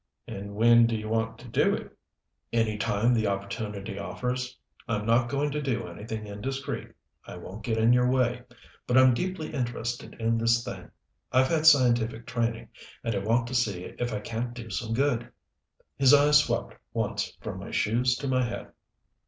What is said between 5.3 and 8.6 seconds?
to do anything indiscreet. I won't get in your way.